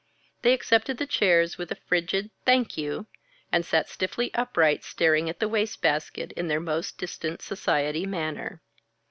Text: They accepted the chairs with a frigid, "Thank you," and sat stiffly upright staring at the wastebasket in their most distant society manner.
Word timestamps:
They 0.41 0.53
accepted 0.53 0.97
the 0.97 1.05
chairs 1.05 1.59
with 1.59 1.71
a 1.71 1.75
frigid, 1.75 2.31
"Thank 2.43 2.75
you," 2.75 3.05
and 3.51 3.63
sat 3.63 3.87
stiffly 3.87 4.33
upright 4.33 4.83
staring 4.83 5.29
at 5.29 5.39
the 5.39 5.47
wastebasket 5.47 6.31
in 6.31 6.47
their 6.47 6.59
most 6.59 6.97
distant 6.97 7.43
society 7.43 8.07
manner. 8.07 8.63